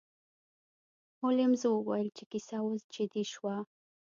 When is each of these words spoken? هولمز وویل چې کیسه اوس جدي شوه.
هولمز 1.19 1.61
وویل 1.67 2.07
چې 2.17 2.23
کیسه 2.31 2.57
اوس 2.65 2.81
جدي 2.93 3.23
شوه. 3.33 3.55